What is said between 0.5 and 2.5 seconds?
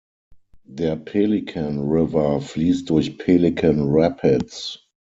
Der Pelican River